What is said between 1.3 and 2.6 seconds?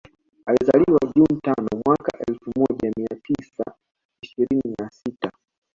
tano mwaka elfu